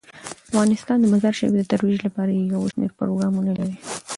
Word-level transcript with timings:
افغانستان 0.49 0.97
د 0.99 1.05
مزارشریف 1.13 1.53
د 1.55 1.61
ترویج 1.71 1.97
لپاره 2.07 2.31
یو 2.33 2.61
شمیر 2.73 2.91
پروګرامونه 2.99 3.51
لري. 3.59 3.75